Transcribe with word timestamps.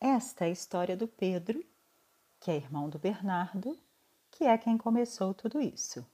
Esta 0.00 0.44
é 0.44 0.48
a 0.48 0.50
história 0.50 0.96
do 0.96 1.06
Pedro, 1.06 1.64
que 2.40 2.50
é 2.50 2.56
irmão 2.56 2.90
do 2.90 2.98
Bernardo, 2.98 3.78
que 4.30 4.44
é 4.44 4.58
quem 4.58 4.76
começou 4.76 5.32
tudo 5.32 5.60
isso. 5.60 6.04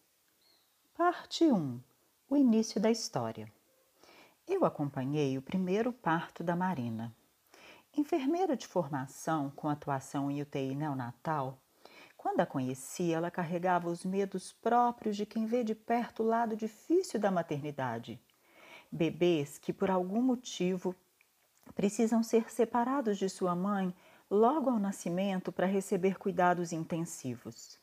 Parte 0.94 1.44
1 1.44 1.80
O 2.28 2.36
início 2.36 2.78
da 2.80 2.90
história. 2.90 3.50
Eu 4.46 4.64
acompanhei 4.64 5.38
o 5.38 5.42
primeiro 5.42 5.92
parto 5.92 6.44
da 6.44 6.54
Marina. 6.54 7.14
Enfermeira 7.96 8.54
de 8.54 8.66
formação 8.66 9.50
com 9.56 9.70
atuação 9.70 10.30
em 10.30 10.42
UTI 10.42 10.74
neonatal, 10.74 11.58
quando 12.14 12.40
a 12.40 12.46
conheci, 12.46 13.10
ela 13.10 13.30
carregava 13.30 13.88
os 13.88 14.04
medos 14.04 14.52
próprios 14.52 15.16
de 15.16 15.24
quem 15.24 15.46
vê 15.46 15.64
de 15.64 15.74
perto 15.74 16.22
o 16.22 16.26
lado 16.26 16.54
difícil 16.54 17.18
da 17.18 17.30
maternidade. 17.30 18.20
Bebês 18.92 19.56
que, 19.56 19.72
por 19.72 19.90
algum 19.90 20.20
motivo, 20.20 20.94
precisam 21.74 22.22
ser 22.22 22.50
separados 22.50 23.16
de 23.16 23.30
sua 23.30 23.56
mãe 23.56 23.94
logo 24.30 24.68
ao 24.68 24.78
nascimento 24.78 25.50
para 25.50 25.66
receber 25.66 26.18
cuidados 26.18 26.72
intensivos. 26.72 27.80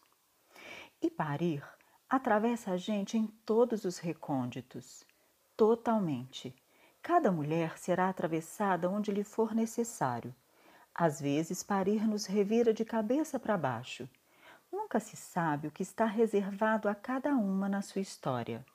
E 1.01 1.09
parir 1.09 1.63
atravessa 2.07 2.73
a 2.73 2.77
gente 2.77 3.17
em 3.17 3.25
todos 3.25 3.83
os 3.83 3.97
recônditos, 3.97 5.03
totalmente. 5.57 6.55
Cada 7.03 7.29
mulher 7.33 7.77
será 7.77 8.07
atravessada 8.07 8.89
onde 8.89 9.11
lhe 9.11 9.25
for 9.25 9.53
necessário. 9.53 10.33
Às 10.95 11.19
vezes, 11.19 11.61
parir 11.61 12.07
nos 12.07 12.25
revira 12.25 12.73
de 12.73 12.85
cabeça 12.85 13.37
para 13.37 13.57
baixo. 13.57 14.07
Nunca 14.71 15.01
se 15.01 15.17
sabe 15.17 15.67
o 15.67 15.71
que 15.71 15.83
está 15.83 16.05
reservado 16.05 16.87
a 16.87 16.95
cada 16.95 17.31
uma 17.35 17.67
na 17.67 17.81
sua 17.81 18.01
história. 18.01 18.65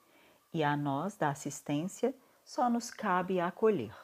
E 0.52 0.62
a 0.62 0.76
nós, 0.76 1.16
da 1.16 1.30
assistência, 1.30 2.14
só 2.44 2.68
nos 2.68 2.90
cabe 2.90 3.40
acolher. 3.40 3.96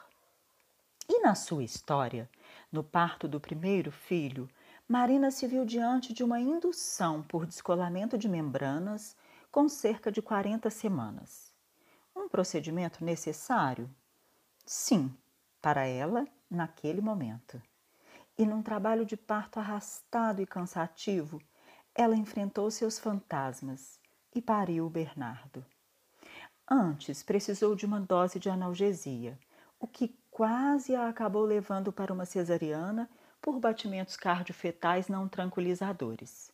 E 1.07 1.19
na 1.19 1.35
sua 1.35 1.63
história, 1.63 2.27
no 2.71 2.83
parto 2.83 3.27
do 3.27 3.39
primeiro 3.39 3.91
filho, 3.91 4.49
Marina 4.87 5.29
se 5.29 5.45
viu 5.45 5.63
diante 5.63 6.13
de 6.13 6.23
uma 6.23 6.39
indução 6.39 7.21
por 7.21 7.45
descolamento 7.45 8.17
de 8.17 8.27
membranas 8.27 9.15
com 9.51 9.69
cerca 9.69 10.11
de 10.11 10.19
40 10.19 10.67
semanas. 10.71 11.53
Um 12.15 12.27
procedimento 12.27 13.05
necessário? 13.05 13.87
Sim, 14.65 15.15
para 15.61 15.85
ela, 15.85 16.27
naquele 16.49 17.01
momento. 17.01 17.61
E 18.37 18.45
num 18.45 18.61
trabalho 18.61 19.05
de 19.05 19.17
parto 19.17 19.59
arrastado 19.59 20.41
e 20.41 20.45
cansativo, 20.45 21.41
ela 21.93 22.15
enfrentou 22.15 22.69
seus 22.71 22.99
fantasmas 22.99 23.99
e 24.33 24.41
pariu 24.41 24.85
o 24.85 24.89
Bernardo. 24.89 25.65
Antes, 26.69 27.23
precisou 27.23 27.75
de 27.75 27.85
uma 27.85 27.99
dose 27.99 28.39
de 28.39 28.49
analgesia, 28.49 29.39
o 29.79 29.87
que 29.87 30.17
quase 30.31 30.95
a 30.95 31.07
acabou 31.07 31.43
levando 31.45 31.91
para 31.91 32.13
uma 32.13 32.25
cesariana 32.25 33.09
por 33.41 33.59
batimentos 33.59 34.17
cardiofetais 34.17 35.07
não 35.07 35.27
tranquilizadores. 35.27 36.51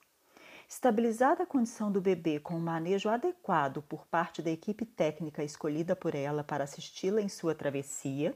Estabilizada 0.72 1.44
a 1.44 1.46
condição 1.46 1.92
do 1.92 2.00
bebê 2.00 2.40
com 2.40 2.54
um 2.54 2.60
manejo 2.62 3.10
adequado 3.10 3.82
por 3.82 4.08
parte 4.08 4.42
da 4.42 4.50
equipe 4.50 4.86
técnica 4.86 5.44
escolhida 5.44 5.98
por 5.98 6.16
ela 6.16 6.46
para 6.46 6.64
assisti-la 6.64 7.22
em 7.22 7.28
sua 7.28 7.54
travessia, 7.54 8.34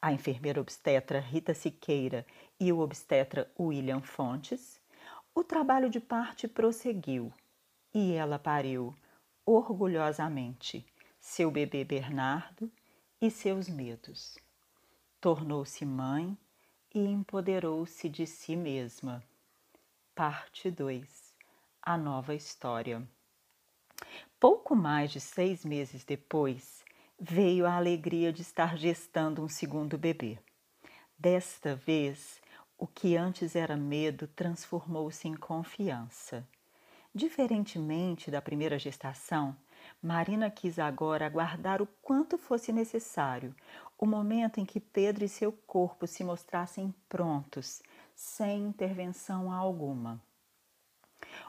a 0.00 0.12
enfermeira 0.12 0.60
obstetra 0.60 1.18
Rita 1.18 1.52
Siqueira 1.52 2.24
e 2.60 2.72
o 2.72 2.78
obstetra 2.78 3.50
William 3.58 4.00
Fontes, 4.00 4.80
o 5.34 5.42
trabalho 5.42 5.90
de 5.90 5.98
parte 5.98 6.46
prosseguiu 6.46 7.32
e 7.92 8.12
ela 8.12 8.38
pariu 8.38 8.94
orgulhosamente 9.44 10.86
seu 11.18 11.50
bebê 11.50 11.82
Bernardo 11.84 12.70
e 13.20 13.32
seus 13.32 13.68
medos. 13.68 14.38
Tornou-se 15.20 15.84
mãe 15.84 16.38
e 16.94 17.00
empoderou-se 17.00 18.08
de 18.08 18.28
si 18.28 18.54
mesma. 18.54 19.20
Parte 20.20 20.70
2 20.70 21.34
A 21.80 21.96
nova 21.96 22.34
história. 22.34 23.02
Pouco 24.38 24.76
mais 24.76 25.10
de 25.10 25.18
seis 25.18 25.64
meses 25.64 26.04
depois, 26.04 26.84
veio 27.18 27.64
a 27.64 27.74
alegria 27.74 28.30
de 28.30 28.42
estar 28.42 28.76
gestando 28.76 29.42
um 29.42 29.48
segundo 29.48 29.96
bebê. 29.96 30.38
Desta 31.18 31.74
vez, 31.74 32.38
o 32.76 32.86
que 32.86 33.16
antes 33.16 33.56
era 33.56 33.78
medo 33.78 34.28
transformou-se 34.28 35.26
em 35.26 35.34
confiança. 35.34 36.46
Diferentemente 37.14 38.30
da 38.30 38.42
primeira 38.42 38.78
gestação, 38.78 39.56
Marina 40.02 40.50
quis 40.50 40.78
agora 40.78 41.24
aguardar 41.24 41.80
o 41.80 41.86
quanto 42.02 42.36
fosse 42.36 42.74
necessário, 42.74 43.54
o 43.98 44.04
momento 44.04 44.60
em 44.60 44.66
que 44.66 44.80
Pedro 44.80 45.24
e 45.24 45.28
seu 45.30 45.50
corpo 45.50 46.06
se 46.06 46.22
mostrassem 46.22 46.94
prontos, 47.08 47.82
sem 48.20 48.64
intervenção 48.66 49.50
alguma. 49.50 50.20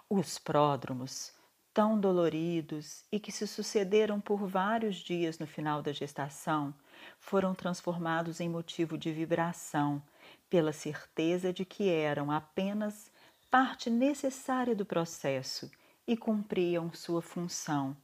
Os 0.10 0.40
pródromos, 0.40 1.34
tão 1.74 2.00
doloridos 2.00 3.04
e 3.12 3.20
que 3.20 3.30
se 3.30 3.46
sucederam 3.46 4.22
por 4.22 4.48
vários 4.48 4.96
dias 4.96 5.38
no 5.38 5.46
final 5.46 5.82
da 5.82 5.92
gestação, 5.92 6.74
foram 7.20 7.54
transformados 7.54 8.40
em 8.40 8.48
motivo 8.48 8.98
de 8.98 9.12
vibração, 9.12 10.02
pela 10.50 10.72
certeza 10.72 11.52
de 11.52 11.66
que 11.66 11.90
eram 11.90 12.32
apenas 12.32 13.12
parte 13.50 13.90
necessária 13.90 14.74
do 14.74 14.86
processo 14.86 15.70
e 16.08 16.16
cumpriam 16.16 16.94
sua 16.94 17.22
função 17.22 17.98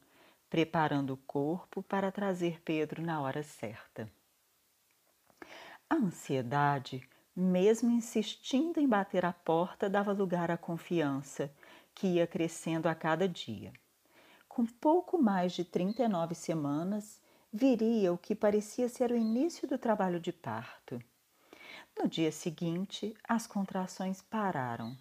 preparando 0.50 1.14
o 1.14 1.16
corpo 1.16 1.82
para 1.82 2.12
trazer 2.12 2.60
Pedro 2.60 3.00
na 3.02 3.20
hora 3.20 3.42
certa. 3.42 4.10
A 5.88 5.94
ansiedade, 5.94 7.08
mesmo 7.40 7.88
insistindo 7.88 8.80
em 8.80 8.88
bater 8.88 9.24
a 9.24 9.32
porta, 9.32 9.88
dava 9.88 10.10
lugar 10.10 10.50
à 10.50 10.56
confiança, 10.56 11.48
que 11.94 12.08
ia 12.08 12.26
crescendo 12.26 12.88
a 12.88 12.96
cada 12.96 13.28
dia. 13.28 13.72
Com 14.48 14.66
pouco 14.66 15.16
mais 15.22 15.52
de 15.52 15.64
39 15.64 16.34
semanas, 16.34 17.20
viria 17.52 18.12
o 18.12 18.18
que 18.18 18.34
parecia 18.34 18.88
ser 18.88 19.12
o 19.12 19.16
início 19.16 19.68
do 19.68 19.78
trabalho 19.78 20.18
de 20.18 20.32
parto. 20.32 21.00
No 21.96 22.08
dia 22.08 22.32
seguinte, 22.32 23.14
as 23.22 23.46
contrações 23.46 24.20
pararam, 24.20 24.96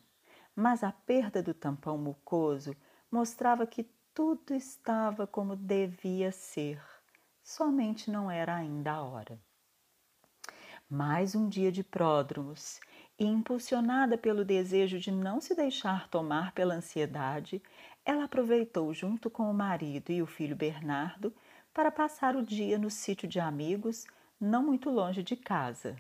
mas 0.55 0.83
a 0.83 0.91
perda 0.91 1.41
do 1.41 1.55
tampão 1.55 1.97
mucoso 1.97 2.75
mostrava 3.09 3.65
que 3.65 3.83
tudo 4.13 4.53
estava 4.53 5.25
como 5.25 5.55
devia 5.55 6.31
ser, 6.31 6.79
somente 7.43 8.11
não 8.11 8.29
era 8.29 8.53
ainda 8.53 8.91
a 8.91 9.01
hora. 9.01 9.46
Mais 10.89 11.35
um 11.35 11.49
dia 11.49 11.69
de 11.69 11.83
pródromos, 11.83 12.79
e 13.19 13.25
impulsionada 13.25 14.17
pelo 14.17 14.45
desejo 14.45 14.97
de 14.97 15.11
não 15.11 15.41
se 15.41 15.53
deixar 15.53 16.07
tomar 16.07 16.53
pela 16.53 16.75
ansiedade, 16.75 17.61
ela 18.05 18.23
aproveitou 18.23 18.93
junto 18.93 19.29
com 19.29 19.51
o 19.51 19.53
marido 19.53 20.13
e 20.13 20.21
o 20.21 20.25
filho 20.25 20.55
Bernardo 20.55 21.35
para 21.73 21.91
passar 21.91 22.37
o 22.37 22.41
dia 22.41 22.77
no 22.77 22.89
sítio 22.89 23.27
de 23.27 23.37
amigos, 23.37 24.05
não 24.39 24.63
muito 24.63 24.89
longe 24.89 25.21
de 25.21 25.35
casa, 25.35 25.97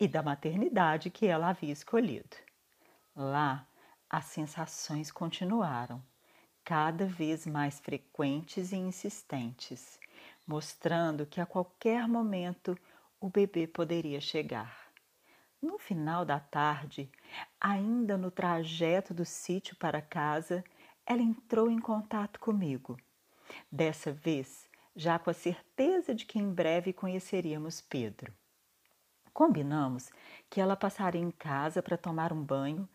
e 0.00 0.08
da 0.08 0.22
maternidade 0.22 1.10
que 1.10 1.26
ela 1.26 1.50
havia 1.50 1.72
escolhido. 1.72 2.34
Lá, 3.14 3.68
as 4.08 4.24
sensações 4.24 5.12
continuaram 5.12 6.02
cada 6.64 7.04
vez 7.04 7.46
mais 7.46 7.78
frequentes 7.78 8.72
e 8.72 8.76
insistentes, 8.76 10.00
mostrando 10.46 11.26
que 11.26 11.42
a 11.42 11.46
qualquer 11.46 12.08
momento 12.08 12.74
o 13.24 13.30
bebê 13.30 13.66
poderia 13.66 14.20
chegar. 14.20 14.92
No 15.62 15.78
final 15.78 16.26
da 16.26 16.38
tarde, 16.38 17.10
ainda 17.58 18.18
no 18.18 18.30
trajeto 18.30 19.14
do 19.14 19.24
sítio 19.24 19.74
para 19.76 20.02
casa, 20.02 20.62
ela 21.06 21.22
entrou 21.22 21.70
em 21.70 21.78
contato 21.78 22.38
comigo. 22.38 22.98
Dessa 23.72 24.12
vez, 24.12 24.68
já 24.94 25.18
com 25.18 25.30
a 25.30 25.32
certeza 25.32 26.14
de 26.14 26.26
que 26.26 26.38
em 26.38 26.52
breve 26.52 26.92
conheceríamos 26.92 27.80
Pedro. 27.80 28.30
Combinamos 29.32 30.10
que 30.50 30.60
ela 30.60 30.76
passaria 30.76 31.22
em 31.22 31.30
casa 31.30 31.82
para 31.82 31.96
tomar 31.96 32.30
um 32.30 32.44
banho 32.44 32.86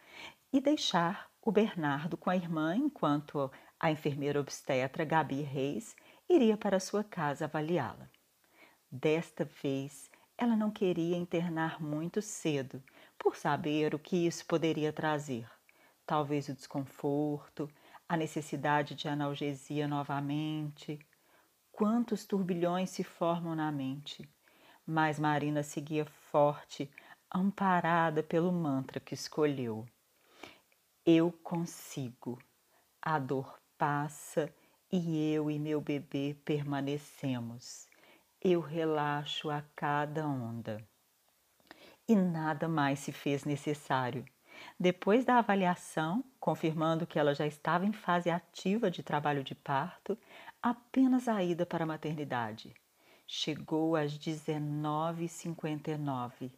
e 0.54 0.62
deixar 0.62 1.28
o 1.42 1.52
Bernardo 1.52 2.16
com 2.16 2.30
a 2.30 2.36
irmã, 2.36 2.76
enquanto 2.76 3.52
a 3.80 3.90
enfermeira 3.90 4.40
obstetra 4.40 5.04
Gabi 5.04 5.42
Reis 5.42 5.96
iria 6.30 6.56
para 6.56 6.80
sua 6.80 7.04
casa 7.04 7.46
avaliá-la. 7.46 8.08
Desta 8.92 9.44
vez, 9.44 10.10
ela 10.40 10.56
não 10.56 10.72
queria 10.72 11.18
internar 11.18 11.82
muito 11.82 12.22
cedo, 12.22 12.82
por 13.18 13.36
saber 13.36 13.94
o 13.94 14.00
que 14.00 14.26
isso 14.26 14.46
poderia 14.46 14.94
trazer. 14.94 15.46
Talvez 16.06 16.48
o 16.48 16.54
desconforto, 16.54 17.70
a 18.08 18.16
necessidade 18.16 18.96
de 18.96 19.10
analgesia 19.10 19.86
novamente. 19.86 20.98
Quantos 21.74 22.26
turbilhões 22.26 22.90
se 22.90 23.04
formam 23.04 23.54
na 23.54 23.70
mente. 23.70 24.28
Mas 24.88 25.20
Marina 25.20 25.62
seguia 25.62 26.06
forte, 26.06 26.90
amparada 27.30 28.24
pelo 28.24 28.54
mantra 28.54 28.98
que 28.98 29.14
escolheu. 29.14 29.86
Eu 31.06 31.34
consigo. 31.34 32.42
A 33.02 33.20
dor 33.20 33.60
passa 33.78 34.50
e 34.90 35.34
eu 35.34 35.52
e 35.52 35.60
meu 35.60 35.82
bebê 35.82 36.34
permanecemos. 36.46 37.89
Eu 38.42 38.62
relaxo 38.62 39.50
a 39.50 39.62
cada 39.76 40.26
onda. 40.26 40.82
E 42.08 42.16
nada 42.16 42.70
mais 42.70 43.00
se 43.00 43.12
fez 43.12 43.44
necessário. 43.44 44.24
Depois 44.80 45.26
da 45.26 45.40
avaliação, 45.40 46.24
confirmando 46.40 47.06
que 47.06 47.20
ela 47.20 47.36
já 47.36 47.46
estava 47.46 47.86
em 47.86 47.92
fase 47.92 48.30
ativa 48.30 48.90
de 48.90 49.04
trabalho 49.04 49.44
de 49.44 49.54
parto, 49.54 50.18
apenas 50.62 51.28
a 51.28 51.44
ida 51.44 51.66
para 51.66 51.84
a 51.84 51.88
maternidade. 51.88 52.74
Chegou 53.28 53.98
às 53.98 54.18
19h59 54.18 56.50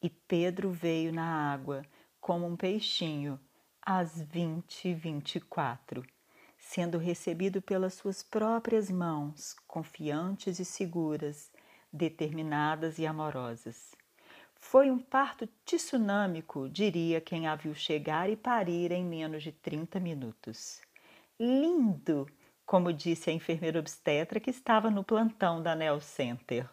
e 0.00 0.08
Pedro 0.08 0.70
veio 0.70 1.12
na 1.12 1.52
água 1.52 1.82
como 2.20 2.46
um 2.46 2.56
peixinho 2.56 3.40
às 3.82 4.22
20h24, 4.22 6.08
sendo 6.68 6.98
recebido 6.98 7.62
pelas 7.62 7.94
suas 7.94 8.22
próprias 8.22 8.90
mãos, 8.90 9.56
confiantes 9.66 10.58
e 10.58 10.66
seguras, 10.66 11.50
determinadas 11.90 12.98
e 12.98 13.06
amorosas. 13.06 13.94
Foi 14.54 14.90
um 14.90 14.98
parto 14.98 15.48
tsunâmico, 15.64 16.68
diria 16.68 17.22
quem 17.22 17.46
a 17.46 17.54
viu 17.54 17.74
chegar 17.74 18.28
e 18.28 18.36
parir 18.36 18.92
em 18.92 19.02
menos 19.02 19.42
de 19.42 19.50
30 19.50 19.98
minutos. 19.98 20.82
Lindo, 21.40 22.26
como 22.66 22.92
disse 22.92 23.30
a 23.30 23.32
enfermeira 23.32 23.78
obstetra 23.78 24.38
que 24.38 24.50
estava 24.50 24.90
no 24.90 25.02
plantão 25.02 25.62
da 25.62 25.74
Nel 25.74 26.02
Center. 26.02 26.68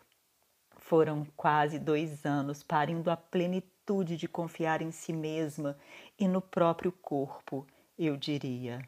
Foram 0.76 1.26
quase 1.38 1.80
dois 1.80 2.26
anos 2.26 2.62
parindo 2.62 3.10
a 3.10 3.16
plenitude 3.16 4.18
de 4.18 4.28
confiar 4.28 4.82
em 4.82 4.92
si 4.92 5.14
mesma 5.14 5.78
e 6.20 6.28
no 6.28 6.42
próprio 6.42 6.92
corpo, 6.92 7.66
eu 7.98 8.18
diria. 8.18 8.86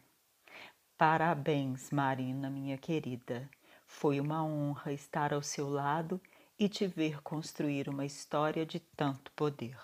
Parabéns, 0.97 1.91
Marina, 1.91 2.49
minha 2.49 2.77
querida. 2.77 3.49
Foi 3.85 4.19
uma 4.19 4.44
honra 4.44 4.91
estar 4.94 5.33
ao 5.33 5.41
seu 5.41 5.69
lado 5.69 6.19
e 6.57 6.67
te 6.67 6.85
ver 6.88 7.21
construir 7.21 7.88
uma 7.88 8.05
história 8.05 8.65
de 8.65 8.79
tanto 8.79 9.31
poder. 9.33 9.77